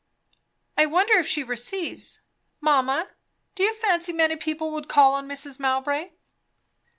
[0.75, 2.21] "I wonder if she receives?
[2.59, 3.11] Mamma,
[3.53, 5.59] do you fancy many people would call on Mrs.
[5.59, 6.09] Mowbray?"